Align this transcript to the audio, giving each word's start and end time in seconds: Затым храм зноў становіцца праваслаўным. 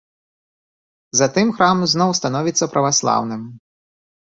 Затым 1.19 1.47
храм 1.59 1.77
зноў 1.93 2.09
становіцца 2.23 2.71
праваслаўным. 2.75 3.41